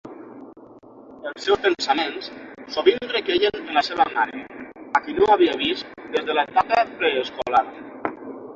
Els 1.31 1.43
seus 1.47 1.59
pensaments 1.65 2.29
sovint 2.77 3.05
requeien 3.13 3.59
en 3.61 3.69
la 3.81 3.85
seva 3.91 4.09
mare, 4.15 4.41
a 5.01 5.05
qui 5.05 5.17
no 5.21 5.31
havia 5.37 5.57
vist 5.63 5.95
des 6.19 6.29
de 6.31 6.41
l'etapa 6.41 6.83
preescolar. 6.99 7.67